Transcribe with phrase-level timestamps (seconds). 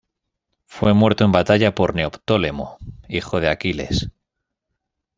[0.65, 4.09] Fue muerto en batalla por Neoptólemo, hijo de Aquiles.